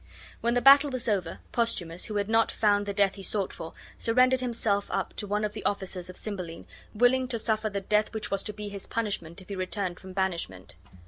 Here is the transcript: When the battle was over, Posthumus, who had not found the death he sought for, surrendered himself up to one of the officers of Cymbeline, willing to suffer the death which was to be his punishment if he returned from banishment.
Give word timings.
When 0.39 0.55
the 0.55 0.63
battle 0.63 0.89
was 0.89 1.07
over, 1.07 1.37
Posthumus, 1.51 2.05
who 2.05 2.15
had 2.15 2.27
not 2.27 2.51
found 2.51 2.87
the 2.87 2.91
death 2.93 3.13
he 3.13 3.21
sought 3.21 3.53
for, 3.53 3.75
surrendered 3.99 4.41
himself 4.41 4.87
up 4.89 5.13
to 5.17 5.27
one 5.27 5.45
of 5.45 5.53
the 5.53 5.63
officers 5.63 6.09
of 6.09 6.17
Cymbeline, 6.17 6.65
willing 6.95 7.27
to 7.27 7.37
suffer 7.37 7.69
the 7.69 7.81
death 7.81 8.11
which 8.11 8.31
was 8.31 8.41
to 8.45 8.51
be 8.53 8.67
his 8.67 8.87
punishment 8.87 9.41
if 9.43 9.49
he 9.49 9.55
returned 9.55 9.99
from 9.99 10.13
banishment. 10.13 10.73